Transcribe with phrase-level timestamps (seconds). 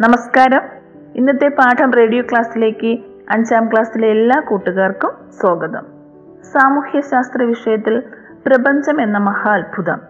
[0.00, 0.60] നമസ്കാരം.
[1.14, 2.98] ഇന്നത്തെ പാഠം റേഡിയോ ക്ലാസ്സിലേക്ക്
[3.30, 5.86] അഞ്ചാം ക്ലാസ്സിലെ എല്ലാ കൂട്ടുകാർക്കും സ്വാഗതം.
[6.52, 8.02] സാമൂഹ്യശാസ്ത്ര വിഷയത്തിൽ
[8.46, 10.00] പ്രപഞ്ചം എന്ന മഹാത്ഭുതം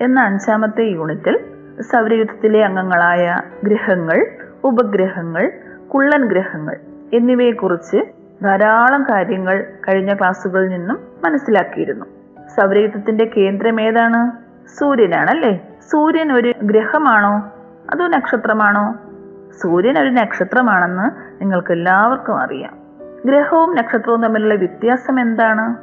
[0.00, 1.40] എന്ന അഞ്ചാമത്തെ യൂണിറ്റിൽ
[1.80, 4.26] സൗരയുദ്ധത്തിലെ അംഗങ്ങളായ ഗ്രഹങ്ങൾ
[4.64, 5.52] ഉപഗ്രഹങ്ങൾ
[5.94, 6.76] കുള്ളൻ ഗ്രഹങ്ങൾ
[7.12, 8.04] എന്നിവയെക്കുറിച്ച്
[8.44, 12.04] ധാരാളം കാര്യങ്ങൾ കഴിഞ്ഞ ക്ലാസ്സുകളിൽ നിന്നും മനസ്സിലാക്കിയിരുന്നു.
[12.60, 14.30] സൗരയുദ്ധത്തിന്റെ കേന്ദ്രം ഏതാണ്?
[14.78, 15.68] സൂര്യനാണല്ലേ?
[15.90, 17.52] സൂര്യൻ ഒരു ഗ്രഹമാണോ?
[17.90, 18.94] അതോ നക്ഷത്രമാണോ?
[19.60, 22.78] സൂര്യൻ ഒരു നക്ഷത്രമാണെന്ന് നിങ്ങൾക്ക് എല്ലാവർക്കും അറിയാം.
[23.24, 25.76] ഗ്രഹവും നക്ഷത്രവും തമ്മിലുള്ള വ്യത്യാസം എന്താണ്?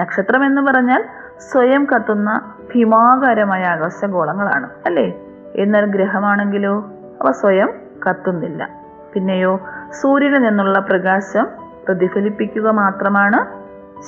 [0.00, 1.04] നക്ഷത്രം എന്ന് പറഞ്ഞാൽ
[1.38, 5.20] സ്വയം കത്തുന്ന ഭീമാകാരമായ ആകാശഗോളങ്ങളാണ് അല്ലേ?
[5.54, 7.72] എന്നാൽ ഗ്രഹമാണെങ്കിലോ അവ സ്വയം
[8.08, 8.68] കത്തുന്നില്ല.
[9.14, 9.60] പിന്നെയോ
[9.90, 11.46] സൂര്യനിൽ നിന്നുള്ള പ്രകാശം
[11.86, 13.46] പ്രതിഫലിപ്പിക്കുക മാത്രമാണ്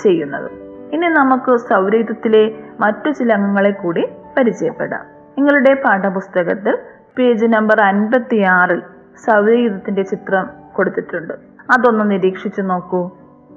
[0.02, 0.50] ചെയ്യുന്നത്.
[0.92, 4.08] ഇനി നമുക്ക് സൗരയുധത്തിലെ മറ്റു ചില അംഗങ്ങളെ കൂടി
[4.39, 5.00] പരിചയപ്പെടാം.
[5.39, 6.78] നിങ്ങളുടെ പാഠപുസ്തകത്തിൽ
[7.19, 8.83] പേജ് നമ്പർ അൻപത്തിയാറിൽ
[9.26, 11.34] സൗരയുധത്തിന്റെ ചിത്രം കൊടുത്തിട്ടുണ്ട്.
[11.70, 13.10] അതൊന്ന് നിരീക്ഷിച്ചു നോക്കൂ.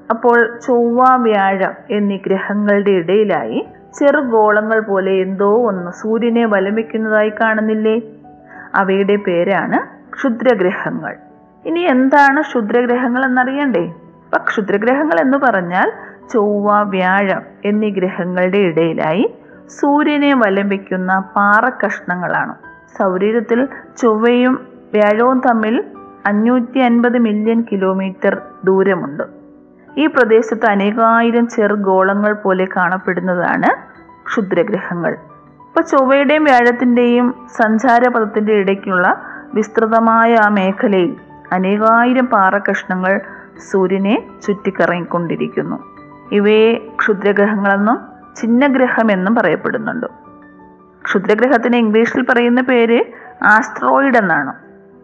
[0.10, 3.68] അപ്പോൾ ചൊവ്വ വ്യാഴം എന്നീ ഗ്രഹങ്ങളുടെ ഇടയിലായി
[4.00, 8.02] ചെറുഗോളങ്ങൾ പോലെ എന്തോ ഒന്ന് സൂര്യനെ വലമിക്കുന്നതായി കാണുന്നില്ലേ?
[8.76, 9.80] അവയുടെ പേരാണ്
[10.16, 11.16] ക്ഷുദ്രഗ്രഹങ്ങൾ.
[11.66, 13.88] ഇനി എന്താണ് ക്ഷുദ്രഗ്രഹങ്ങൾ എന്നറിയണ്ടേ?
[13.88, 15.92] അപ്പൊ ക്ഷുദ്രഗ്രഹങ്ങൾ എന്ന് പറഞ്ഞാൽ
[16.34, 19.36] ചൊവ്വ വ്യാഴം എന്നീ ഗ്രഹങ്ങളുടെ ഇടയിലായി
[19.80, 22.56] സൂര്യനെ വലംബിക്കുന്ന പാറക്കഷ്ണങ്ങളാണ്.
[22.98, 23.68] സൗരീരത്തിൽ
[23.98, 25.84] ചൊവ്വയും വ്യാഴവും തമ്മിൽ
[26.26, 29.24] അഞ്ഞൂറ്റി അൻപത് മില്യൺ കിലോമീറ്റർ ദൂരമുണ്ട്.
[29.98, 33.82] ഈ പ്രദേശത്ത് അനേകായിരം ചെറുഗോളങ്ങൾ പോലെ കാണപ്പെടുന്നതാണ്
[34.28, 35.12] ക്ഷുദ്രഗ്രഹങ്ങൾ.
[35.62, 41.16] ഇപ്പൊ ചൊവ്വയുടെയും വ്യാഴത്തിന്റെയും സഞ്ചാരപഥത്തിന്റെ ഇടയ്ക്കുള്ള വിസ്തൃതമായ ആ മേഖലയിൽ
[41.52, 43.22] അനേകായിരം പാറക്കഷ്ണങ്ങൾ
[43.72, 45.84] സൂര്യനെ ചുറ്റിക്കറങ്ങിക്കൊണ്ടിരിക്കുന്നു.
[46.32, 48.00] ഇവയെ ക്ഷുദ്രഗ്രഹങ്ങളെന്നും
[48.36, 50.06] ചിഹ്നഗ്രഹം എന്നും പറയപ്പെടുന്നുണ്ട്.
[51.06, 53.04] ക്ഷുദ്രഗ്രഹത്തിന് ഇംഗ്ലീഷിൽ പറയുന്ന പേര്
[53.44, 54.63] ആസ്ട്രോയിഡ് എന്നാണ്.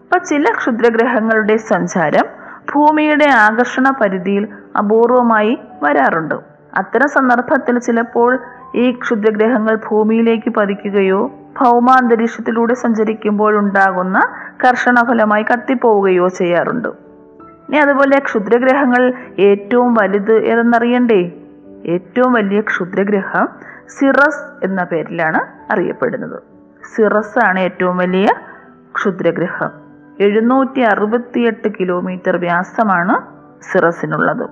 [0.10, 2.26] അപ്പൊ ചില ക്ഷുദ്രഗ്രഹങ്ങളുടെ സഞ്ചാരം
[2.74, 4.48] ഭൂമിയുടെ ആകർഷണ പരിധിയിൽ
[4.78, 6.36] അപൂർവമായി വരാറുണ്ട്.
[6.74, 8.40] അത്തരം സന്ദർഭത്തിൽ ചിലപ്പോൾ
[8.76, 14.22] ഈ ക്ഷുദ്രഗ്രഹങ്ങൾ ഭൂമിയിലേക്ക് പതിക്കുകയോ ഭൗമാന്തരീക്ഷത്തിലൂടെ സഞ്ചരിക്കുമ്പോൾ ഉണ്ടാകുന്ന
[14.64, 16.88] കർഷണഫലമായി കത്തിപ്പോവുകയോ ചെയ്യാറുണ്ട്.
[16.88, 21.32] ഇനി അതുപോലെ ക്ഷുദ്രഗ്രഹങ്ങൾ ഏറ്റവും വലുത് ഏതെന്നറിയണ്ടേ?
[21.86, 23.50] ഏറ്റവും വലിയ ക്ഷുദ്രഗ്രഹം
[23.90, 26.40] സിറസ് എന്ന പേരിലാണ് അറിയപ്പെടുന്നത്.
[26.96, 28.28] സിറസ് ആണ് ഏറ്റവും വലിയ
[28.96, 29.89] ക്ഷുദ്രഗ്രഹം.
[30.20, 33.22] എഴുന്നൂറ്റി അറുപത്തിയെട്ട് കിലോമീറ്റർ വ്യാസമാണ്
[33.72, 34.50] സിറസിനുള്ളത്.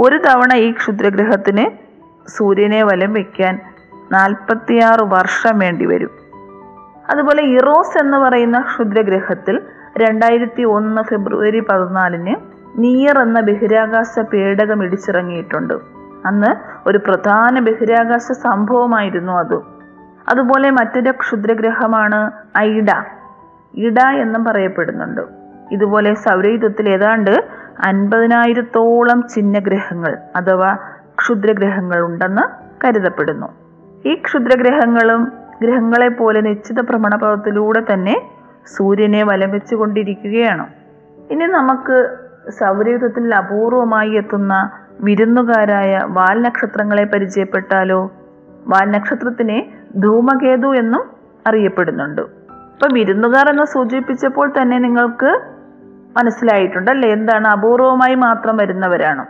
[0.00, 1.70] ഒരു തവണ ഈ ക്ഷുദ്രഗ്രഹത്തിന്
[2.28, 3.60] സൂര്യനെ വലം വയ്ക്കാൻ
[4.12, 6.10] നാൽപ്പത്തിയാറ് വർഷം വേണ്ടി വരും.
[7.10, 9.60] അതുപോലെ ഇറോസ് എന്ന് പറയുന്ന ക്ഷുദ്രഗ്രഹത്തിൽ
[9.98, 12.36] രണ്ടായിരത്തി ഒന്ന് ഫെബ്രുവരി പതിനാലിന്
[12.76, 15.74] നിയർ എന്ന ബഹിരാകാശ പേടകം ഇടിച്ചിറങ്ങിയിട്ടുണ്ട്.
[16.26, 16.56] അന്ന്
[16.88, 19.54] ഒരു പ്രധാന ബഹിരാകാശ സംഭവമായിരുന്നു അത്.
[20.28, 22.90] അതുപോലെ മറ്റൊരു ക്ഷുദ്രഗ്രഹമാണ് ഐഡ.
[23.74, 25.20] ഇഡ എന്നും പറയപ്പെടുന്നുണ്ട്.
[25.72, 27.44] ഇതുപോലെ സൗരയുധത്തിൽ ഏതാണ്ട്
[27.86, 30.76] അൻപതിനായിരത്തോളം ചിഹ്നഗ്രഹങ്ങൾ അഥവാ
[31.18, 32.42] ക്ഷുദ്രഗ്രഹങ്ങൾ ഉണ്ടെന്ന്
[32.86, 33.46] കരുതപ്പെടുന്നു.
[34.06, 35.32] ഈ ക്ഷുദ്രഗ്രഹങ്ങളും
[35.62, 38.14] ഗ്രഹങ്ങളെ പോലെ നിശ്ചിത ഭ്രമണപഥത്തിലൂടെ തന്നെ
[38.76, 40.66] സൂര്യനെ വലം വെച്ചുകൊണ്ടിരിക്കുകയാണ്
[41.30, 42.16] ഇനി നമുക്ക്
[42.50, 44.70] സൗരയുധത്തിൽ അപൂർവമായി എത്തുന്ന
[45.00, 48.10] വിരുന്നുകാരായ വാൽ നക്ഷത്രങ്ങളെ പരിചയപ്പെട്ടാലോ?
[48.66, 51.02] വാൽ നക്ഷത്രത്തിനെ ധൂമകേതു എന്നും
[51.46, 52.43] അറിയപ്പെടുന്നുണ്ട്.
[52.74, 55.40] ഇപ്പൊ വിരുന്നുകാർ എന്ന് സൂചിപ്പിച്ചപ്പോൾ തന്നെ നിങ്ങൾക്ക്
[56.16, 57.46] മനസ്സിലായിട്ടുണ്ടല്ലേ എന്താണ്?
[57.48, 59.26] അപൂർവമായി മാത്രം വരുന്നവരാണ്.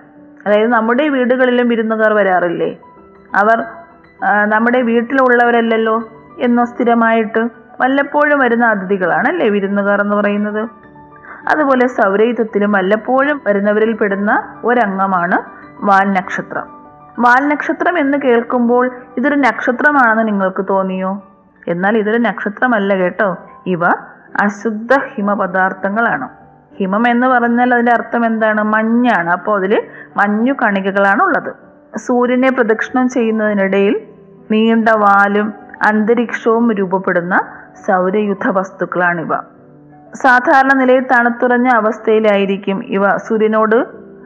[0.46, 2.76] അതായത് നമ്മുടെ വീടുകളിലും വിരുന്നുകാർ വരാറില്ലേ?
[3.34, 3.58] അവർ
[4.44, 5.96] നമ്മുടെ വീട്ടിലുള്ളവരല്ലല്ലോ
[6.40, 7.42] എന്നോ സ്ഥിരമായിട്ട്
[7.80, 10.62] വല്ലപ്പോഴും വരുന്ന അതിഥികളാണ് അല്ലേ വിരുന്നുകാർ എന്ന് പറയുന്നത്?
[11.48, 15.38] അതുപോലെ സൗരയുധത്തിലും വല്ലപ്പോഴും വരുന്നവരിൽ പെടുന്ന ഒരംഗമാണ്
[15.84, 16.66] വാൽ നക്ഷത്രം
[17.18, 21.22] വാൽ നക്ഷത്രം എന്ന് കേൾക്കുമ്പോൾ ഇതൊരു നക്ഷത്രമാണെന്ന് നിങ്ങൾക്ക് തോന്നിയോ?
[21.68, 23.36] എന്നാൽ ഇതൊരു നക്ഷത്രമല്ല കേട്ടോ.
[23.66, 23.84] ഇവ
[24.40, 26.28] അശുദ്ധ ഹിമപദാർത്ഥങ്ങളാണ്.
[26.78, 28.62] ഹിമം എന്ന് പറഞ്ഞാൽ അതിന്റെ അർത്ഥം എന്താണ്?
[28.62, 29.30] മഞ്ഞാണ്.
[29.30, 29.82] അപ്പോൾ അതിൽ
[30.16, 31.52] മഞ്ഞു കണികകളാണ് ഉള്ളത്.
[31.98, 34.00] സൂര്യനെ പ്രദക്ഷിണം ചെയ്യുന്നതിനിടയിൽ
[34.50, 35.54] നീണ്ട വാലും
[35.86, 37.40] അന്തരീക്ഷവും രൂപപ്പെടുന്ന
[37.86, 39.36] സൗരയുധ വസ്തുക്കളാണിവ
[40.14, 43.84] സാധാരണ നിലയിൽ തണുത്തുറഞ്ഞ അവസ്ഥയിലായിരിക്കും ഇവ സൂര്യനോട്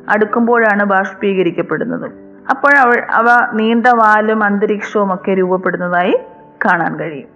[0.08, 2.10] അടുക്കുമ്പോഴാണ് ബാഷ്പീകരിക്കപ്പെടുന്നത്.
[2.50, 2.76] അപ്പോൾ
[3.12, 6.18] അവ നീണ്ട വാലും അന്തരീക്ഷവും ഒക്കെ രൂപപ്പെടുന്നതായി
[6.64, 7.28] കാണാൻ കഴിയും.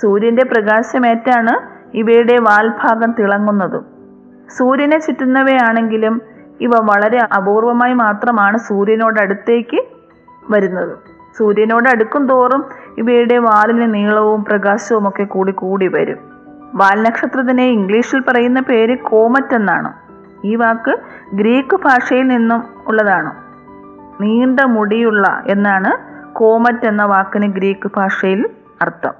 [0.00, 3.86] സൂര്യന്റെ പ്രകാശമേറ്റാണ് ഇവയുടെ വാൽഭാഗം തിളങ്ങുന്നതും.
[4.56, 6.22] സൂര്യനെ ചുറ്റുന്നവയാണെങ്കിലും
[6.60, 9.84] ഇവ വളരെ അപൂർവമായി മാത്രമാണ് സൂര്യനോടടുത്തേക്ക്
[10.50, 10.98] വരുന്നത്.
[11.38, 12.64] സൂര്യനോട് അടുക്കും തോറും
[12.98, 16.18] ഇവയുടെ വാലിന് നീളവും പ്രകാശവും ഒക്കെ കൂടി കൂടി വരും.
[16.74, 19.92] വാൽനക്ഷത്രത്തിനെ ഇംഗ്ലീഷിൽ പറയുന്ന പേര് കോമറ്റ് എന്നാണ്.
[20.44, 20.98] ഈ വാക്ക്
[21.34, 23.32] ഗ്രീക്ക് ഭാഷയിൽ നിന്നും ഉള്ളതാണ്.
[24.22, 28.48] നീണ്ട മുടിയുള്ള എന്നാണ് കോമറ്റ് എന്ന വാക്കിന് ഗ്രീക്ക് ഭാഷയിൽ
[28.82, 29.12] അർത്ഥം.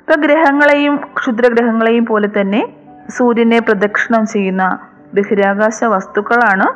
[0.00, 2.72] ഇപ്പൊ ഗ്രഹങ്ങളെയും ക്ഷുദ്രഗ്രഹങ്ങളെയും പോലെ തന്നെ
[3.08, 4.78] സൂര്യനെ പ്രദക്ഷിണം ചെയ്യുന്ന
[5.14, 6.66] ബഹിരാകാശ വസ്തുക്കളാണ്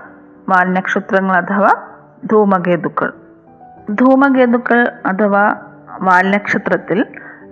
[0.48, 1.70] വാൽനക്ഷത്രങ്ങൾ അഥവാ
[2.24, 3.12] ധൂമകേതുക്കൾ.
[3.90, 5.54] ധൂമകേതുക്കൾ അഥവാ
[6.00, 7.04] വാൽനക്ഷത്രത്തിൽ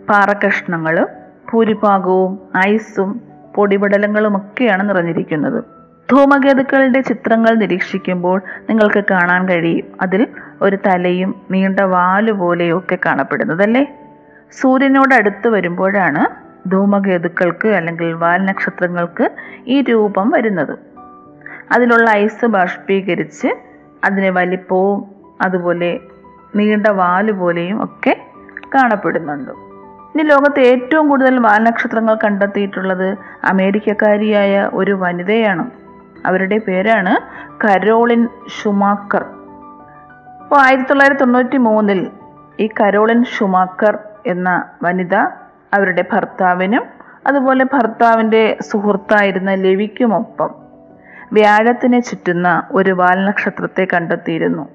[0.09, 1.07] പാറക്കഷ്ണങ്ങൾ
[1.53, 3.21] ഭൂരിഭാഗവും ഐസും
[3.55, 5.65] പൊടിപടലങ്ങളും ഒക്കെയാണ് നിറഞ്ഞിരിക്കുന്നത്.
[6.11, 9.87] ധൂമകേതുക്കളുടെ ചിത്രങ്ങൾ നിരീക്ഷിക്കുമ്പോൾ നിങ്ങൾക്ക് കാണാൻ കഴിയും.
[10.03, 10.29] അതിൽ
[10.63, 14.04] ഒരു തലയും നീണ്ട വാലുപോലെയൊക്കെ കാണപ്പെടുന്നതല്ലേ?
[14.61, 16.23] സൂര്യനോട് അടുത്ത് വരുമ്പോഴാണ്
[16.71, 19.31] ധൂമകേതുക്കൾക്ക് അല്ലെങ്കിൽ വാൽനക്ഷത്രങ്ങൾക്ക്
[19.67, 20.79] ഈ രൂപം വരുന്നത്.
[21.73, 23.47] അതിലുള്ള ഐസ് ബാഷ്പീകരിച്ച്
[24.05, 25.05] അതിന് വലിപ്പവും
[25.41, 26.01] അതുപോലെ
[26.57, 28.17] നീണ്ട വാൽ പോലെയും ഒക്കെ
[28.75, 29.51] കാണപ്പെടുന്നുണ്ട്.
[30.13, 35.71] ഇനി ലോകത്ത് ഏറ്റവും കൂടുതൽ വാൽനക്ഷത്രങ്ങൾ കണ്ടെത്തിയിട്ടുള്ളത് അമേരിക്കക്കാരിയായ ഒരു വനിതയാണ്.
[36.27, 37.15] അവരുടെ പേരാണ്
[37.67, 38.29] കരോളിൻ
[38.59, 39.25] ഷുമാക്കർ.
[40.43, 42.11] അപ്പോൾ ആയിരത്തി തൊള്ളായിരത്തി തൊണ്ണൂറ്റി മൂന്നിൽ
[42.61, 45.15] ഈ കരോളിൻ ഷുമാക്കർ എന്ന വനിത
[45.75, 46.85] അവരുടെ ഭർത്താവിനും
[47.27, 50.55] അതുപോലെ ഭർത്താവിന്റെ സുഹൃത്തായിരുന്ന ലവിക്കുമൊപ്പം
[51.33, 54.69] വ്യാഴത്തിനെ ചുറ്റുന്ന ഒരു വാൽനക്ഷത്രത്തെ കണ്ടെത്തിയിരുന്നു.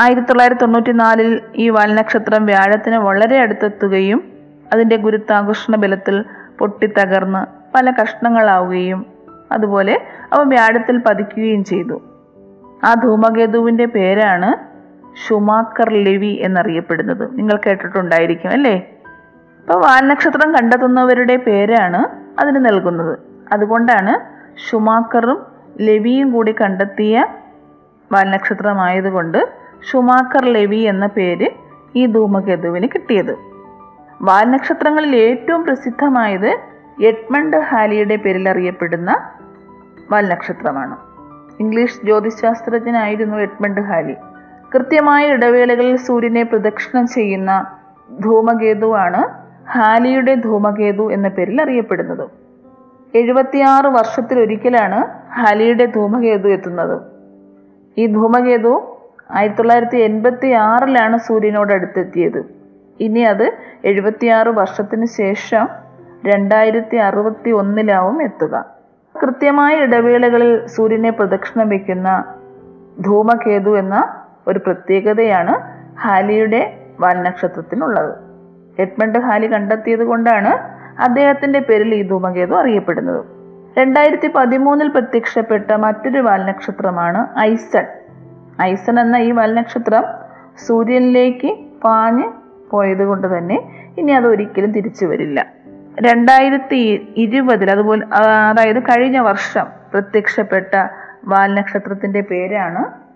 [0.00, 4.32] ആയിരത്തി തൊള്ളായിരത്തി തൊണ്ണൂറ്റി നാലിൽ ഈ വാൽനക്ഷത്രം വ്യാഴത്തിന് വളരെ അടുത്തെത്തുകയും
[4.72, 6.24] അതിന്റെ ഗുരുത്വാകർഷണ ബലത്തിൽ
[6.58, 9.06] പൊട്ടിത്തകർന്ന് പല കഷ്ണങ്ങളാവുകയും
[9.52, 10.00] അതുപോലെ
[10.32, 12.02] അവ വ്യാഴത്തിൽ പതിക്കുകയും ചെയ്തു.
[12.84, 14.67] ആ ധൂമകേതുവിന്റെ പേരാണ്
[15.26, 17.38] ഷുമാക്കർ ലെവി എന്നറിയപ്പെടുന്നത്.
[17.38, 18.90] നിങ്ങൾ കേട്ടിട്ടുണ്ടായിരിക്കും അല്ലേ?
[19.60, 22.04] അപ്പോൾ വാൽനക്ഷത്രം കണ്ടെത്തുന്നവരുടെ പേരാണ്
[22.40, 23.18] അതിന് നൽകുന്നത്.
[23.52, 24.38] അതുകൊണ്ടാണ്
[24.70, 25.46] ഷുമാക്കറും
[25.80, 27.26] ലെവിയും കൂടി കണ്ടെത്തിയ
[28.12, 29.48] വാൽനക്ഷത്രമായതുകൊണ്ട്
[29.92, 31.50] ഷുമാക്കർ ലെവി എന്ന പേര്
[31.96, 33.36] ഈ ധൂമകേതുവിന് കിട്ടിയത്.
[34.22, 36.58] വാൽനക്ഷത്രങ്ങളിൽ ഏറ്റവും പ്രസിദ്ധമായത്
[37.02, 39.30] എഡ്മണ്ട് ഹാലിയുടെ പേരിൽ അറിയപ്പെടുന്ന
[40.10, 40.96] വാൽനക്ഷത്രമാണ്.
[41.60, 44.14] English ജ്യോതിശാസ്ത്രജ്ഞനായിരുന്നു Edmund ഹാലി.
[44.74, 47.66] കൃത്യമായ ഇടവേളകളിൽ സൂര്യനെ പ്രദക്ഷിണം ചെയ്യുന്ന
[48.24, 49.22] ധൂമകേതുവാണ്
[49.70, 52.28] ഹാലിയുടെ ധൂമകേതു എന്ന പേരിൽ അറിയപ്പെടുന്നത്.
[53.14, 57.00] എഴുപത്തിയാറ് വർഷത്തിലൊരിക്കലാണ് ഹാലിയുടെ ധൂമകേതു എത്തുന്നത്.
[57.96, 58.96] ഈ ധൂമകേതു
[59.30, 62.44] ആയിരത്തി തൊള്ളായിരത്തി എൺപത്തി ആറിലാണ് സൂര്യനോട് അടുത്തെത്തിയത്.
[63.00, 63.52] ഇനി അത്
[63.84, 65.68] എഴുപത്തിയാറ് വർഷത്തിന് ശേഷം
[66.26, 68.64] രണ്ടായിരത്തി അറുപത്തി ഒന്നിലാവും എത്തുക.
[69.22, 72.24] കൃത്യമായ ഇടവേളകളിൽ സൂര്യനെ പ്രദക്ഷിണം വയ്ക്കുന്ന
[73.00, 74.14] ധൂമകേതു എന്ന
[74.48, 75.54] ഒരു പ്രത്യേകതയാണ്
[76.00, 78.14] ഹാലിയുടെ വാൽനക്ഷത്രത്തിനുള്ളത്.
[78.78, 80.52] എഡ്മണ്ട് ഹാലി കണ്ടെത്തിയത് കൊണ്ടാണ്
[81.02, 83.24] അദ്ദേഹത്തിന്റെ പേരിൽ ഈ ധൂമകേതു അറിയപ്പെടുന്നത്.
[83.78, 87.86] രണ്ടായിരത്തി പതിമൂന്നിൽ പ്രത്യക്ഷപ്പെട്ട മറ്റൊരു വാൽനക്ഷത്രമാണ് ഐസൺ.
[88.62, 90.04] ഐസൺ എന്ന ഈ വാൽനക്ഷത്രം
[90.66, 92.24] സൂര്യനിലേക്ക് പാഞ്ഞ്
[92.70, 93.58] പോയത് കൊണ്ട് തന്നെ
[93.98, 95.46] ഇനി അത് ഒരിക്കലും തിരിച്ചു വരില്ല.
[96.00, 98.06] രണ്ടായിരത്തി ഇരുപതിൽ അതുപോലെ
[98.50, 100.88] അതായത് കഴിഞ്ഞ വർഷം പ്രത്യക്ഷപ്പെട്ട
[101.24, 103.07] വാൽനക്ഷത്രത്തിന്റെ പേരാണ്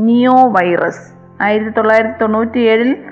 [0.00, 1.12] നിയോ വൈറസ്
[1.42, 3.04] ആയിരത്തി തൊള്ളായിരത്തി തൊണ്ണൂറ്റി ഏഴിൽ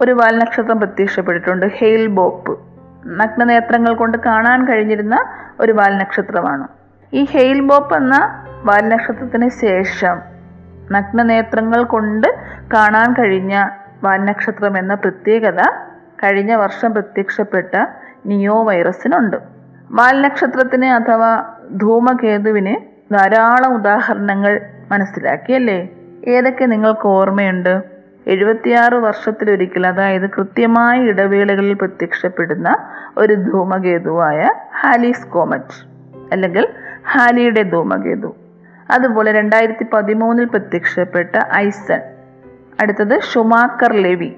[0.00, 1.66] ഒരു വാൽനക്ഷത്രം പ്രത്യക്ഷപ്പെട്ടിട്ടുണ്ട്.
[1.66, 2.58] Hale Bopp.
[3.06, 5.24] നഗ്നനേത്രങ്ങൾ കൊണ്ട് കാണാൻ കഴിഞ്ഞിരുന്ന
[5.60, 6.68] ഒരു വാൽനക്ഷത്രമാണ്.
[7.12, 10.20] ഈ ഹെയിൽ ബോപ്പ് എന്ന വാൽനക്ഷത്രത്തിന് ശേഷം
[10.92, 12.28] നഗ്നനേത്രങ്ങൾ കൊണ്ട്
[12.74, 13.68] കാണാൻ കഴിഞ്ഞ
[14.04, 15.62] വാൽനക്ഷത്രം എന്ന പ്രത്യേകത
[16.24, 17.86] കഴിഞ്ഞ വർഷം പ്രത്യക്ഷപ്പെട്ട
[18.26, 19.36] നിയോ വൈറസിനുണ്ട്
[19.90, 22.74] വാൽനക്ഷത്രത്തിന് അഥവാ ധൂമകേതുവിന്
[23.14, 24.60] ധാരാളം ഉദാഹരണങ്ങൾ
[24.90, 25.88] മനസ്സിലാക്കിയല്ലേ?
[26.28, 27.82] ഏതൊക്കെ നിങ്ങൾക്ക് ഓർമ്മയുണ്ട്?
[28.26, 32.76] എഴുപത്തിയാറ് വർഷത്തിലൊരിക്കൽ അതായത് കൃത്യമായ ഇടവേളകളിൽ പ്രത്യക്ഷപ്പെടുന്ന
[33.18, 35.86] ഒരു ധൂമകേതുവായ ഹാലിസ് കോമറ്റ്
[36.32, 36.68] അല്ലെങ്കിൽ
[37.10, 38.36] ഹാലിയുടെ ധൂമകേതു.
[38.90, 42.00] അതുപോലെ രണ്ടായിരത്തി പതിമൂന്നിൽ പ്രത്യക്ഷപ്പെട്ട ഐസൺ.
[42.80, 44.32] അടുത്തത് ഷുമാക്കർ ലെവി.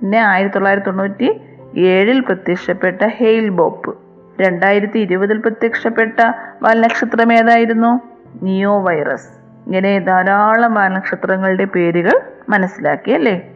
[0.00, 1.40] പിന്നെ ആയിരത്തി തൊള്ളായിരത്തി തൊണ്ണൂറ്റി
[1.76, 3.98] ഏഴിൽ പ്രത്യക്ഷപ്പെട്ട ഹെയിൽ ബോപ്പ്.
[4.40, 6.20] രണ്ടായിരത്തി ഇരുപതിൽ പ്രത്യക്ഷപ്പെട്ട
[6.62, 8.00] വാൽനക്ഷത്രം ഏതായിരുന്നു?
[8.42, 13.48] നിയോ വൈറസ് ഇങ്ങനെ ധാരാളം വാൽനക്ഷത്രങ്ങളുടെ പേരുകൾ മനസ്സിലാക്കി അല്ലേ?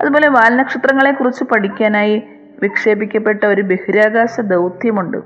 [0.00, 2.22] അതുപോലെ വാൽനക്ഷത്രങ്ങളെ കുറിച്ച് പഠിക്കാനായി
[2.62, 5.16] വിക്ഷേപിക്കപ്പെട്ട ഒരു ബഹിരാകാശ ദൗത്യമുണ്ട്.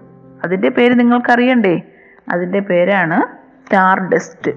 [0.44, 1.82] അതിന്റെ പേര് നിങ്ങൾക്കറിയണ്ടേ?
[2.28, 3.22] അതിന്റെ പേരാണ്
[3.64, 4.50] സ്റ്റാർ ഡസ്റ്റ്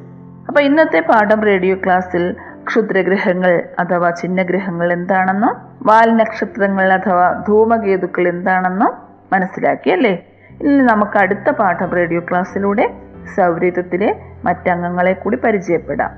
[0.48, 2.36] അപ്പോൾ ഇന്നത്തെ പാഠം റേഡിയോ ക്ലാസ്സിൽ
[2.68, 8.91] ക്ഷുദ്രഗ്രഹങ്ങൾ അഥവാ ചിഹ്നഗ്രഹങ്ങൾ എന്താണെന്നും വാൽനക്ഷത്രങ്ങൾ അഥവാ ധൂമകേതുക്കൾ എന്താണെന്നും
[9.34, 10.25] മനസ്സിലാക്കി അല്ലേ?
[10.62, 16.12] ഇനി നമുക്ക് അടുത്ത പാഠം റേഡിയോ ക്ലാസ്സിലൂടെ സൗരീതത്തിലെ മറ്റംഗങ്ങളെ കൂടി പരിചയപ്പെടാം.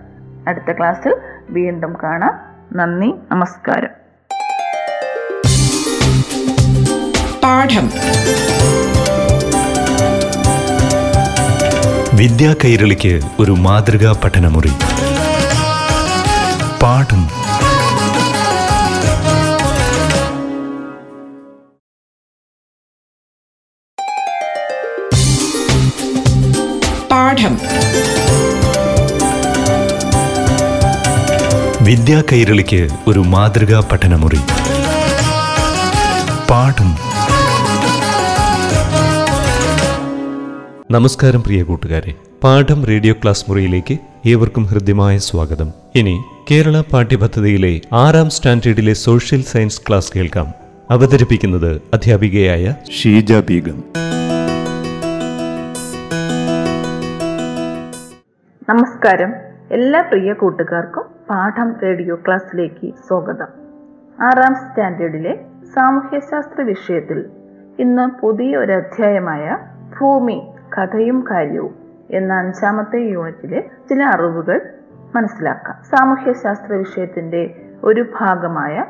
[0.48, 1.16] അടുത്ത ക്ലാസ്സിൽ
[1.50, 2.40] വീണ്ടും കാണാം.
[2.74, 3.90] നന്ദി നമസ്കാരം.
[7.44, 7.90] പാഠം.
[12.18, 14.72] വിദ്യാ കൈരളിക്ക് ഒരു മാതൃകാ പഠനമുറി.
[16.84, 17.43] പാഠം
[31.94, 34.40] വിദ്യാ കൈരളിക്ക് ഒരു മാതൃകാ പഠനമുറി.
[36.50, 36.96] പാഠം.
[40.92, 42.14] നമസ്കാരം പ്രിയ കൂട്ടുകാരെ.
[42.44, 45.72] പാഠം റേഡിയോ ക്ലാസ് മുറിയിലേക്ക് ഏവർക്കും ഹൃദ്യമായ സ്വാഗതം.
[45.96, 46.22] ഇനി
[46.52, 50.54] കേരള പാഠ്യപദ്ധതിയിലെ ആറാം സ്റ്റാൻഡേർഡിലെ സോഷ്യൽ സയൻസ് ക്ലാസ് കേൾക്കാം.
[50.92, 53.84] അവതരിപ്പിക്കുന്നത് അധ്യാപികയായ ഷീജ ബീഗം.
[58.70, 59.34] നമസ്കാരം.
[59.72, 63.48] എല്ലാ പ്രിയ കൂട്ടുകാർക്കും പാഠം റേഡിയോ ക്ലാസ്സിലേക്ക് സ്വാഗതം.
[64.22, 67.30] ആറാം സ്റ്റാൻഡേർഡിലെ സാമൂഹ്യശാസ്ത്ര വിഷയത്തിൽ
[67.80, 69.58] ഇന്ന് പുതിയ ഒരു അധ്യായമായ
[70.00, 71.76] ഭൂമി കഥയും കാര്യവും
[72.12, 74.62] എന്ന അഞ്ചാമത്തെ യൂണിറ്റിലെ ചില അറിവുകൾ
[75.16, 75.84] മനസ്സിലാക്കാം.
[75.84, 78.86] സാമൂഹ്യശാസ്ത്ര വിഷയത്തിന്റെ ഒരു ഭാഗമായ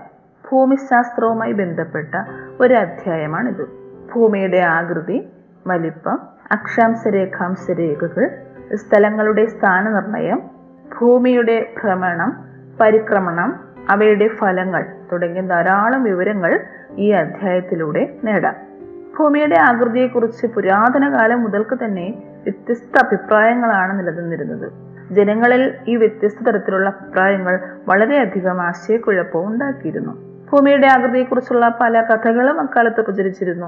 [0.51, 2.15] ഭൂമിശാസ്ത്രവുമായി ബന്ധപ്പെട്ട
[2.61, 3.67] ഒരു അധ്യായമാണിത്.
[4.15, 5.27] ഭൂമിയുടെ ആകൃതി
[5.67, 6.19] വലിപ്പം
[6.51, 8.29] അക്ഷാംശ രേഖാംശ രേഖകൾ
[8.75, 10.52] സ്ഥലങ്ങളുടെ സ്ഥാനനിർണയം
[11.01, 12.45] ഭൂമിയുടെ ഭ്രമണം
[12.81, 13.59] പരിക്രമണം
[13.89, 16.59] അവയുടെ ഫലങ്ങൾ തുടങ്ങിയ ധാരാളം വിവരങ്ങൾ
[16.97, 18.55] ഈ അധ്യായത്തിലൂടെ നേടാം.
[19.19, 24.71] ഭൂമിയുടെ ആകൃതിയെക്കുറിച്ച് പുരാതന കാലം മുതൽക്ക് തന്നെ വ്യത്യസ്ത അഭിപ്രായങ്ങളാണ് നിലനിന്നിരുന്നത്.
[25.11, 30.13] ജനങ്ങളിൽ ഈ വ്യത്യസ്ത തരത്തിലുള്ള അഭിപ്രായങ്ങൾ വളരെയധികം ആശയക്കുഴപ്പവും ഉണ്ടാക്കിയിരുന്നു.
[30.51, 33.67] ഭൂമിയുടെ ആകൃതിയെക്കുറിച്ചുള്ള പല കഥകളും അക്കാലത്ത് പ്രചരിച്ചിരുന്നു.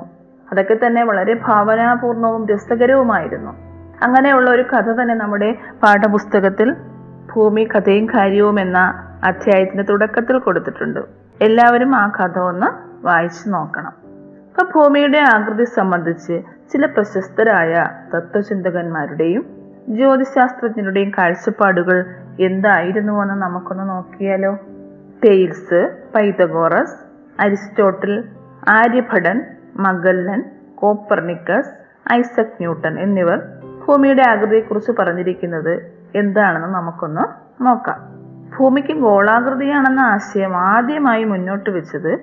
[0.52, 3.52] അതൊക്കെ തന്നെ വളരെ ഭാവനാപൂർണവും രസകരവുമായിരുന്നു.
[4.04, 6.76] അങ്ങനെയുള്ള ഒരു കഥ തന്നെ നമ്മുടെ പാഠപുസ്തകത്തിൽ
[7.36, 11.00] ഭൂമി കഥയും കാര്യവും എന്ന അധ്യായത്തിന്റെ തുടക്കത്തിൽ കൊടുത്തിട്ടുണ്ട്.
[11.42, 12.68] എല്ലാവരും ആ കഥ ഒന്ന്
[13.06, 13.92] വായിച്ചു നോക്കണം.
[14.48, 16.42] അപ്പൊ ഭൂമിയുടെ ആകൃതി സംബന്ധിച്ച്
[16.74, 19.46] ചില പ്രശസ്തരായ തത്വചിന്തകന്മാരുടെയും
[19.90, 22.06] ജ്യോതിശാസ്ത്രജ്ഞരുടെയും കാഴ്ചപ്പാടുകൾ
[22.40, 24.58] എന്തായിരുന്നു എന്ന് നമുക്കൊന്ന് നോക്കിയാലോ?
[25.26, 26.96] Thales Pythagoras
[27.40, 28.24] Aristotle
[28.68, 29.42] Aryabhata
[29.76, 30.44] Magellan
[30.76, 31.70] Copernicus
[32.14, 33.40] Isaac Newton എന്നിവർ
[33.88, 37.24] ഭൂമിയുടെ ആകൃതിയെക്കുറിച്ച് പറഞ്ഞിരിക്കുന്നത് എന്താണെന്ന് നമുക്കൊന്ന്
[37.64, 38.00] നോക്കാം.
[38.58, 42.20] ഭൂമിക്ക് ഗോളാകൃതിയാണെന്ന ആശയം ആദ്യമായി മുന്നോട്ട് വെച്ചത്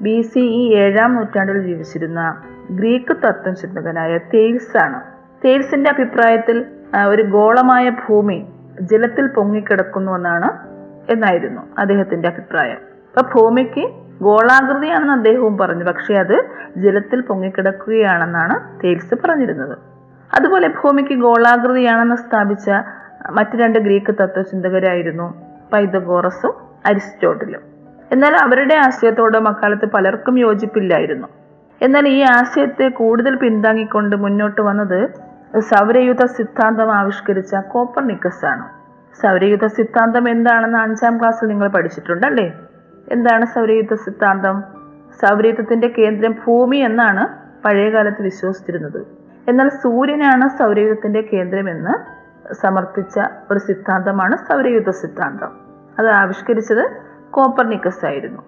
[0.00, 5.00] ബി സി ഇ ഏഴാം നൂറ്റാണ്ടിൽ ജീവിച്ചിരുന്ന ഗ്രീക്ക് തത്വചിന്തകനായ തേൽസ് ആണ്.
[5.44, 6.64] തേൽസിന്റെ അഭിപ്രായത്തിൽ
[7.08, 8.46] ഒരു ഗോളമായ ഭൂമി
[8.80, 10.50] ജലത്തിൽ പൊങ്ങിക്കിടക്കുന്നുവെന്നാണ്
[11.12, 12.80] എന്നായിരുന്നു അദ്ദേഹത്തിന്റെ അഭിപ്രായം.
[13.18, 13.84] അപ്പൊ ഭൂമിക്ക്
[14.22, 16.36] ഗോളാകൃതിയാണെന്ന് അദ്ദേഹവും പറഞ്ഞു പക്ഷേ അത്
[16.76, 19.78] ജലത്തിൽ പൊങ്ങിക്കിടക്കുകയാണെന്നാണ് തേൽസ് പറഞ്ഞിരുന്നത്.
[20.34, 22.70] അതുപോലെ ഭൂമിക്ക് ഗോളാകൃതിയാണെന്ന് സ്ഥാപിച്ച
[23.30, 25.34] മറ്റു രണ്ട് ഗ്രീക്ക് തത്വചിന്തകരായിരുന്നു
[25.72, 26.54] പൈതഗോറസും
[26.86, 27.60] അരിസ്റ്റോട്ടിലും.
[28.12, 31.28] എന്നാൽ അവരുടെ ആശയത്തോട് അക്കാലത്ത് പലർക്കും യോജിപ്പില്ലായിരുന്നു.
[31.82, 35.10] എന്നാൽ ഈ ആശയത്തെ കൂടുതൽ പിന്താങ്ങിക്കൊണ്ട് മുന്നോട്ട് വന്നത്
[35.60, 38.64] സൗരയുധ സിദ്ധാന്തം ആവിഷ്കരിച്ച കോപ്പർനിക്കസ് ആണ്
[39.22, 42.52] സൗരയുധ സിദ്ധാന്തം എന്താണെന്ന് അഞ്ചാം ക്ലാസ്സിൽ നിങ്ങൾ പഠിച്ചിട്ടുണ്ടല്ലേ?
[43.12, 44.64] എന്താണ് സൗരയുധ സിദ്ധാന്തം?
[45.20, 47.28] സൗരയുധത്തിന്റെ കേന്ദ്രം ഭൂമി എന്നാണ്
[47.64, 49.06] പഴയകാലത്ത് വിശ്വസിച്ചിരുന്നത്.
[49.48, 52.15] എന്നാൽ സൂര്യനാണ് സൗരയുധത്തിന്റെ കേന്ദ്രമെന്ന്
[52.52, 55.48] സമർത്ഥിച്ച ഒരു സിദ്ധാന്തമാണ് സൗരയുദ്ധ സിദ്ധാന്തം.
[55.98, 56.90] അത് ആവിഷ്കരിച്ചത്
[57.30, 58.42] കോപ്പർനിക്കസ് ആയിരുന്നു.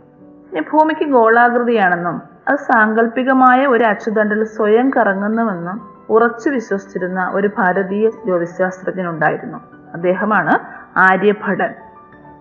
[0.53, 9.59] ഇനി ഭൂമിക്ക് ഗോളാകൃതിയാണെന്നും അത് സാങ്കല്പികമായ ഒരു അച്ചുതണ്ടിൽ സ്വയം കറങ്ങുന്നുവെന്നും ഉറച്ചു വിശ്വസിച്ചിരുന്ന ഒരു ഭാരതീയ ജ്യോതിശാസ്ത്രജ്ഞനുണ്ടായിരുന്നു.
[9.95, 10.59] അദ്ദേഹമാണ്
[10.99, 11.75] ആര്യഭടൻ.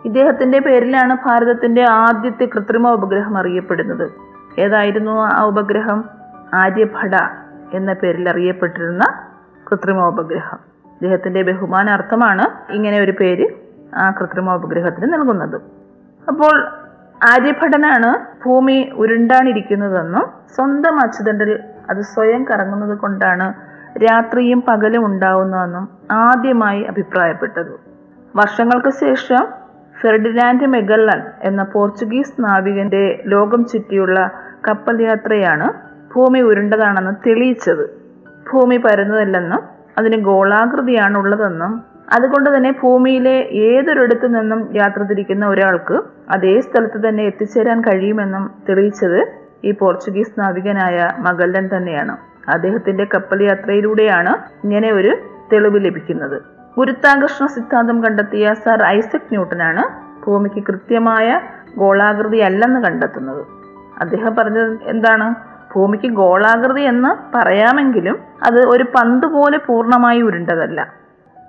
[0.05, 4.11] ഇദ്ദേഹത്തിന്റെ പേരിലാണ് ഭാരതത്തിന്റെ ആദ്യത്തെ കൃത്രിമ ഉപഗ്രഹം അറിയപ്പെടുന്നത്.
[4.59, 6.03] ഏതായിരുന്നു ആ ഉപഗ്രഹം?
[6.53, 7.15] ആര്യഭട
[7.73, 9.03] എന്ന പേരിൽ അറിയപ്പെട്ടിരുന്ന
[9.71, 10.57] കൃത്രിമ ഉപഗ്രഹം.
[11.01, 13.47] ഇദ്ദേഹത്തിന്റെ ബഹുമാനാർത്ഥമാണ് ഇങ്ങനെ ഒരു പേര്
[13.95, 15.61] ആ കൃത്രിമ ഉപഗ്രഹത്തിന് നൽകുന്നത്.
[16.27, 16.67] അപ്പോൾ
[17.31, 18.09] ആര്യഭടനാണ്
[18.45, 20.25] ഭൂമി ഉരുണ്ടാണിരിക്കുന്നതെന്നും
[20.55, 23.53] സ്വന്തം അച്ചുതണ്ടിൽ അത് സ്വയം കറങ്ങുന്നത് കൊണ്ടാണ്
[24.03, 27.79] രാത്രിയും പകലും ഉണ്ടാവുന്നതെന്നും ആദ്യമായി അഭിപ്രായപ്പെട്ടത്.
[28.35, 29.47] വർഷങ്ങൾക്ക് ശേഷം
[30.01, 34.31] ഫെർഡിനാൻഡ് മെഗല്ലൻ എന്ന പോർച്ചുഗീസ് നാവികന്റെ ലോകം ചുറ്റിയുള്ള
[34.67, 35.73] കപ്പൽ യാത്രയാണ്
[36.15, 37.85] ഭൂമി ഉരുണ്ടതാണെന്ന് തെളിയിച്ചത്.
[38.51, 41.83] ഭൂമി പരന്നതല്ലെന്നും അതിന് ഗോളാകൃതിയാണ് ഉള്ളതെന്നും
[42.15, 49.19] അതുകൊണ്ട് തന്നെ ഭൂമിയിലെ ഏതൊരിടത്തു നിന്നും യാത്ര തിരിക്കുന്ന ഒരാൾക്ക് അതേ സ്ഥലത്ത് തന്നെ എത്തിച്ചേരാൻ കഴിയുമെന്നും തെളിയിച്ചത്
[49.65, 52.17] ഈ പോർച്ചുഗീസ് നാവികനായ മഗല്ലൻ തന്നെയാണ്.
[52.49, 54.29] അദ്ദേഹത്തിന്റെ കപ്പൽ യാത്രയിലൂടെയാണ്
[54.63, 55.15] ഇങ്ങനെ ഒരു
[55.53, 56.37] തെളിവ് ലഭിക്കുന്നത്.
[56.77, 59.83] ഗുരുത്താകർഷണ സിദ്ധാന്തം കണ്ടെത്തിയ സർ ഐസക് ന്യൂട്ടനാണ്
[60.25, 61.41] ഭൂമിക്ക് കൃത്യമായ
[61.77, 63.43] ഗോളാകൃതി അല്ലെന്ന് കണ്ടെത്തുന്നത്.
[64.01, 65.46] അദ്ദേഹം പറഞ്ഞത് എന്താണ്?
[65.73, 70.87] ഭൂമിക്ക് ഗോളാകൃതി എന്ന് പറയാമെങ്കിലും അത് ഒരു പന്ത് പോലെ പൂർണമായി ഉരുണ്ടതല്ല.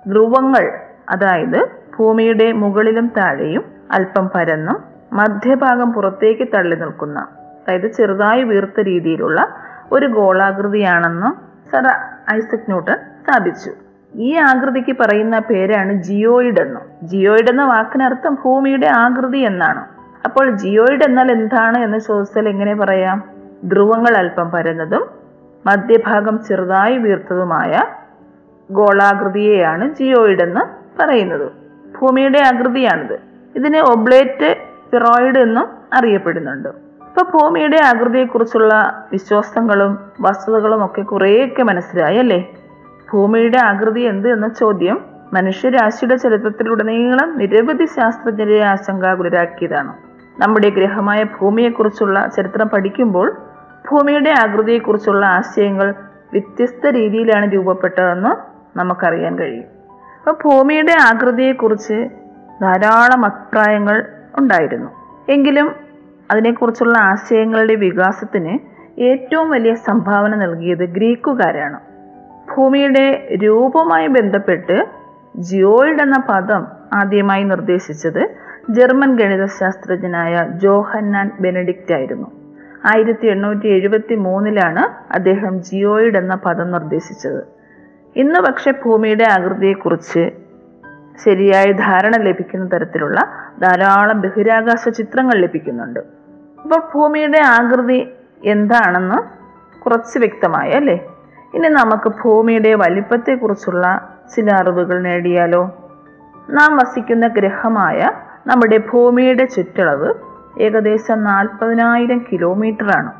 [0.07, 0.71] ധ്രുവങ്ങൾ
[1.09, 1.59] അതായത്
[1.97, 4.83] ഭൂമിയുടെ മുകളിലും താഴെയും അല്പം പരന്നും
[5.13, 9.47] മധ്യഭാഗം പുറത്തേക്ക് തള്ളി നിൽക്കുന്ന അതായത് ചെറുതായി വീർത്ത രീതിയിലുള്ള
[9.91, 11.29] ഒരു ഗോളാകൃതിയാണെന്ന്
[11.71, 11.85] സർ
[12.33, 13.71] ഐസക് ന്യൂട്ടൺ സ്ഥാപിച്ചു.
[14.15, 16.81] ഈ ആകൃതിക്ക് പറയുന്ന പേരാണ് ജിയോയിഡ് എന്നും.
[17.03, 19.83] ജിയോയിഡ് എന്ന വാക്കിനർത്ഥം ഭൂമിയുടെ ആകൃതി എന്നാണ്.
[20.25, 23.38] അപ്പോൾ ജിയോയിഡ് എന്നാൽ എന്താണ് എന്ന് ചോദിച്ചാൽ എങ്ങനെ പറയാം?
[23.63, 25.09] ധ്രുവങ്ങൾ അല്പം പരന്നതും
[25.65, 27.79] മധ്യഭാഗം ചെറുതായി വീർത്തതുമായ
[28.71, 30.61] ഗോളാകൃതിയെയാണ് ജിയോയിഡ് എന്ന്
[31.01, 31.51] പറയുന്നത്.
[32.01, 33.19] ഭൂമിയുടെ ആകൃതിയാണിത്.
[33.55, 34.55] ഇതിനെ ഒബ്ലേറ്റ്
[34.91, 36.69] സിറോയിഡ് എന്നും അറിയപ്പെടുന്നുണ്ട്.
[36.69, 42.51] ഇപ്പൊ ഭൂമിയുടെ ആകൃതിയെക്കുറിച്ചുള്ള വിശ്വാസങ്ങളും വസ്തുതകളും ഒക്കെ കുറേയൊക്കെ മനസ്സിലായി അല്ലേ
[43.13, 45.01] ഭൂമിയുടെ ആകൃതി എന്ത് എന്ന ചോദ്യം
[45.33, 49.93] മനുഷ്യരാശിയുടെ ചരിത്രത്തിലുടനീളം നിരവധി ശാസ്ത്രജ്ഞരെ ആശങ്കാകുലരാക്കിയതാണ്.
[50.39, 53.37] നമ്മുടെ ഗ്രഹമായ ഭൂമിയെക്കുറിച്ചുള്ള ചരിത്രം പഠിക്കുമ്പോൾ
[53.91, 55.93] ഭൂമിയുടെ ആകൃതിയെക്കുറിച്ചുള്ള ആശയങ്ങൾ
[56.33, 58.31] വ്യത്യസ്ത രീതിയിലാണ് രൂപപ്പെട്ടതെന്ന്
[58.79, 59.63] നമുക്കറിയാൻ കഴിയും.
[60.19, 62.09] അപ്പോൾ ഭൂമിയുടെ ആകൃതിയെക്കുറിച്ച്
[62.61, 64.05] ധാരാളം അഭിപ്രായങ്ങൾ
[64.39, 64.89] ഉണ്ടായിരുന്നു.
[65.29, 65.75] എങ്കിലും
[66.31, 68.59] അതിനെക്കുറിച്ചുള്ള ആശയങ്ങളുടെ വികാസത്തിന്
[69.01, 71.79] ഏറ്റവും വലിയ സംഭാവന നൽകിയത് ഗ്രീക്കുകാരാണ്.
[72.55, 74.85] ഭൂമിയുടെ രൂപവുമായി ബന്ധപ്പെട്ട്
[75.37, 78.35] ജിയോയിഡ് എന്ന പദം ആദ്യമായി നിർദ്ദേശിച്ചത്
[78.69, 82.38] ജർമ്മൻ ഗണിതശാസ്ത്രജ്ഞനായ ജോഹന്നാൻ ബെനഡിക്റ്റ് ആയിരുന്നു
[82.85, 87.47] ആയിരത്തി എണ്ണൂറ്റി എഴുപത്തി മൂന്നിലാണ് അദ്ദേഹം ജിയോയിഡ് എന്ന പദം നിർദ്ദേശിച്ചത്.
[88.15, 90.31] ഇന്ന് പക്ഷെ ഭൂമിയുടെ ആകൃതിയെക്കുറിച്ച്
[91.25, 93.19] ശരിയായ ധാരണ ലഭിക്കുന്ന തരത്തിലുള്ള
[93.61, 95.99] ധാരാളം ബഹിരാകാശ ചിത്രങ്ങൾ ലഭിക്കുന്നുണ്ട്.
[96.63, 98.07] അപ്പോൾ ഭൂമിയുടെ ആകൃതി
[98.43, 99.39] എന്താണെന്ന്
[99.79, 101.09] കുറച്ച് വ്യക്തമായി അല്ലേ?
[101.53, 105.63] ഇനി നമുക്ക് ഭൂമിയുടെ വലിപ്പത്തെക്കുറിച്ചുള്ള ചില അറിവുകൾ നേടിയാലോ?
[106.49, 108.11] നാം വസിക്കുന്ന ഗ്രഹമായ
[108.47, 110.13] നമ്മുടെ ഭൂമിയുടെ ചുറ്റളവ്
[110.59, 113.11] ഏകദേശം നാൽപ്പതിനായിരം കിലോമീറ്ററാണ്.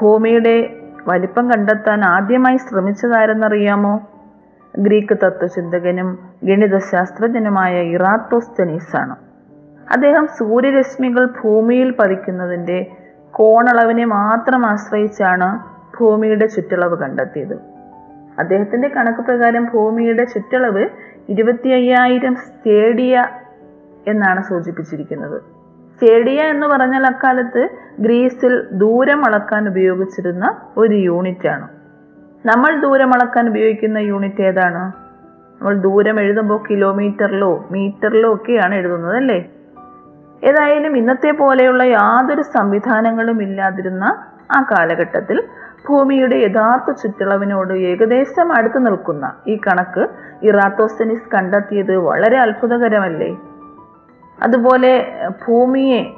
[0.00, 0.76] ഭൂമിയുടെ
[1.08, 4.08] വലിപ്പം കണ്ടെത്താൻ ആദ്യമായി ശ്രമിച്ചതാരെന്നറിയാമോ?
[4.78, 9.16] ഗ്രീക്ക് തത്വചിന്തകനും ഗണിതശാസ്ത്രജ്ഞനുമായ ഇറാത്തോസ്തനീസ് ആണ്
[9.92, 12.86] അദ്ദേഹം സൂര്യരശ്മികൾ ഭൂമിയിൽ പതിക്കുന്നതിന്റെ
[13.30, 15.60] കോണളവിനെ മാത്രം ആശ്രയിച്ചാണ്
[16.00, 17.54] ഭൂമിയുടെ ചുറ്റളവ് കണ്ടെത്തിയത്.
[18.38, 20.88] അദ്ദേഹത്തിന്റെ കണക്ക് പ്രകാരം ഭൂമിയുടെ ചുറ്റളവ്
[21.28, 23.26] ഇരുപത്തി അയ്യായിരം സ്റ്റേഡിയ
[24.06, 25.53] എന്നാണ് സൂചിപ്പിച്ചിരിക്കുന്നത്.
[25.94, 27.68] സ്റ്റേഡിയ എന്ന് പറഞ്ഞാൽ അക്കാലത്ത്
[28.00, 31.68] ഗ്രീസിൽ ദൂരം അളക്കാൻ ഉപയോഗിച്ചിരുന്ന ഒരു യൂണിറ്റ് ആണ്.
[32.46, 34.82] നമ്മൾ ദൂരം അളക്കാൻ ഉപയോഗിക്കുന്ന യൂണിറ്റ് ഏതാണ്?
[35.60, 39.50] നമ്മൾ ദൂരം എഴുതുമ്പോൾ കിലോമീറ്ററിലോ മീറ്ററിലോ ഒക്കെയാണ് എഴുതുന്നത് അല്ലേ?
[40.44, 44.04] ഏതായാലും ഇന്നത്തെ പോലെയുള്ള യാതൊരു സംവിധാനങ്ങളും ഇല്ലാതിരുന്ന
[44.50, 45.42] ആ കാലഘട്ടത്തിൽ
[45.88, 50.08] ഭൂമിയുടെ യഥാർത്ഥ ചുറ്റളവിനോട് ഏകദേശം അടുത്ത് നിൽക്കുന്ന ഈ കണക്ക്
[50.42, 53.36] ഇറാത്തോസ്തനിസ് കണ്ടെത്തിയത് വളരെ അത്ഭുതകരമല്ലേ?
[54.42, 56.12] അതുപോലെ ഭൂമിയെ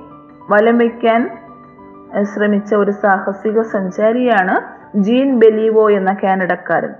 [0.50, 1.38] വലം വയ്ക്കാൻ
[2.22, 6.94] ശ്രമിച്ച ഒരു സാഹസിക സഞ്ചാരിയാണ് ജീൻ ബെലീവോ എന്ന കാനഡക്കാരൻ.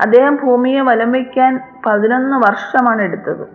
[0.00, 3.46] അദ്ദേഹം ഭൂമിയെ വലം വയ്ക്കാൻ പതിനൊന്ന് വർഷമാണ് എടുത്തത്.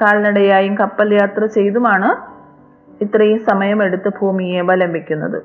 [0.00, 2.32] കാൽനടയായും കപ്പൽ യാത്ര ചെയ്തുമാണ്
[3.02, 5.42] ഇത്രയും സമയമെടുത്ത് ഭൂമിയെ വലം വയ്ക്കുന്നത്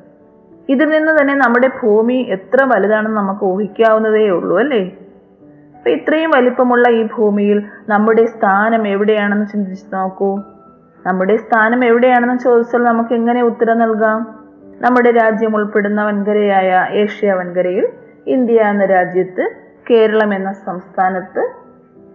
[0.69, 4.91] ഇതിൽ നിന്ന് തന്നെ നമ്മുടെ ഭൂമി എത്ര വലുതാണെന്ന് നമുക്ക് ഊഹിക്കാവുന്നതേ ഉള്ളൂ അല്ലേ?
[5.76, 10.39] അപ്പൊ ഇത്രയും വലിപ്പമുള്ള ഈ ഭൂമിയിൽ നമ്മുടെ സ്ഥാനം എവിടെയാണെന്ന് ചിന്തിച്ച് നോക്കൂ.
[11.08, 14.20] നമ്മുടെ സ്ഥാനം എവിടെയാണെന്ന് ചോദിച്ചാൽ നമുക്ക് എങ്ങനെ ഉത്തരം നൽകാം?
[14.82, 17.86] നമ്മുടെ രാജ്യം ഉൾപ്പെടുന്ന വൻകരയായ ഏഷ്യ വൻകരയിൽ
[18.28, 19.43] ഇന്ത്യ എന്ന രാജ്യത്ത്
[19.91, 21.43] കേരളം എന്ന സംസ്ഥാനത്ത്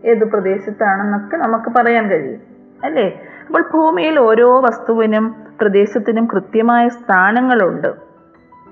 [0.05, 2.41] ഏത് പ്രദേശത്താണെന്നൊക്കെ നമുക്ക് പറയാൻ കഴിയും
[2.85, 3.07] അല്ലേ?
[3.47, 5.25] അപ്പോൾ ഭൂമിയിൽ ഓരോ വസ്തുവിനും
[5.61, 7.91] പ്രദേശത്തിനും കൃത്യമായ സ്ഥാനങ്ങളുണ്ട്.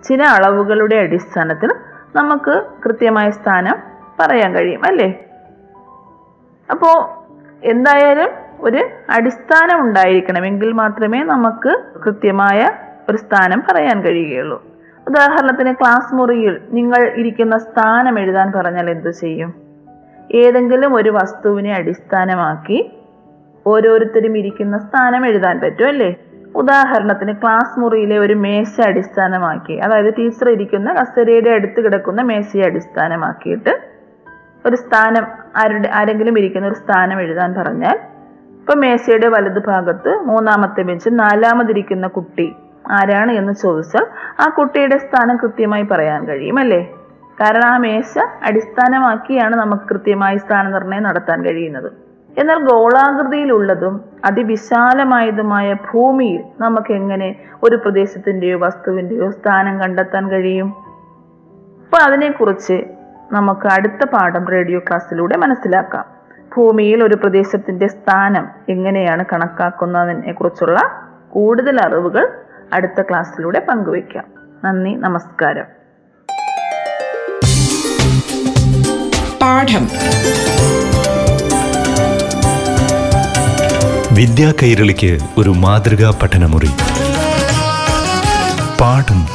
[0.04, 1.70] ചില അളവുകളുടെ അടിസ്ഥാനത്തിൽ
[2.16, 3.76] നമുക്ക് കൃത്യമായ സ്ഥാനം
[4.20, 5.08] പറയാൻ കഴിയും അല്ലേ?
[6.70, 6.96] അപ്പോൾ
[7.64, 12.70] എന്തായാലും ഒരു അടിസ്ഥാനം ഉണ്ടായിരിക്കണം എങ്കിൽ മാത്രമേ നമുക്ക് കൃത്യമായ
[13.10, 14.62] ഒരു സ്ഥാനം പറയാൻ കഴിയുകയുള്ളൂ.
[15.08, 19.54] ഉദാഹരണത്തിന് ക്ലാസ് മുറിയിൽ നിങ്ങൾ ഇരിക്കുന്ന സ്ഥാനം എഴുതാൻ പറഞ്ഞാൽ എന്തു ചെയ്യും?
[20.34, 22.90] ഏതെങ്കിലും ഒരു വസ്തുവിനെ അടിസ്ഥാനമാക്കി
[23.66, 26.16] ഓരോരുത്തരും ഇരിക്കുന്ന സ്ഥാനം എഴുതാൻ പറ്റും അല്ലേ?
[26.54, 33.80] ഉദാഹരണത്തിന് ക്ലാസ് മുറിയിലെ ഒരു മേശ അടിസ്ഥാനമാക്കി അതായത് ടീച്ചർ ഇരിക്കുന്ന കസേരയുടെ അടുത്ത് കിടക്കുന്ന മേശയെ അടിസ്ഥാനമാക്കിയിട്ട്
[34.66, 37.98] ഒരു സ്ഥാനം ആരുടെ ആരെങ്കിലും ഇരിക്കുന്ന ഒരു സ്ഥാനം എഴുതാൻ പറഞ്ഞാൽ
[38.70, 42.56] ഇപ്പൊ മേശയുടെ വലത് ഭാഗത്ത് മൂന്നാമത്തെ ബെഞ്ച് നാലാമതിരിക്കുന്ന കുട്ടി
[42.90, 44.06] ആരാണ് എന്ന് ചോദിച്ചാൽ
[44.40, 46.78] ആ കുട്ടിയുടെ സ്ഥാനം കൃത്യമായി പറയാൻ കഴിയും അല്ലേ
[47.40, 51.92] കാരണം ആ മേശ അടിസ്ഥാനമാക്കിയാണ് നമുക്ക് കൃത്യമായി സ്ഥാനനിർണയം നടത്താൻ കഴിയുന്നത്.
[52.38, 60.70] എന്നാൽ ഗോളാകൃതിയിലുള്ളതും അതിവിശാലമായതുമായ ഭൂമിയിൽ നമുക്ക് എങ്ങനെ ഒരു പ്രദേശത്തിന്റെയോ വസ്തുവിന്റെയോ സ്ഥാനം കണ്ടെത്താൻ കഴിയും?
[61.84, 62.84] അപ്പോൾ അതിനെക്കുറിച്ച്
[63.32, 66.19] നമുക്ക് അടുത്ത പാഠം റേഡിയോ ക്ലാസ്സിലൂടെ മനസ്സിലാക്കാം.
[66.56, 72.28] ഭൂമിയിൽ ഒരു പ്രദേശത്തിന്റെ സ്ഥാനം എങ്ങനെയാണ് കണക്കാക്കുന്നതിനെ കുറിച്ചുള്ള കൂടുതൽ അറിവുകൾ
[72.72, 74.24] അടുത്ത ക്ലാസ്സിലൂടെ പങ്കുവയ്ക്കാം.
[74.64, 75.64] നന്ദി നമസ്കാരം.
[79.42, 79.84] പാഠം.
[84.16, 86.70] വിദ്യാ കൈരളിക്ക് ഒരു മാതൃകാ പഠനമുറി.
[88.80, 89.26] പാഠം.